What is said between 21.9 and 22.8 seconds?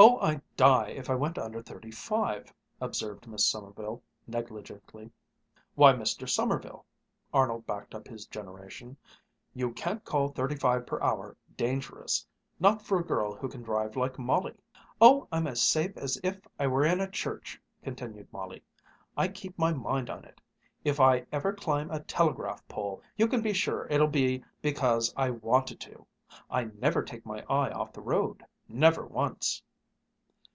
a telegraph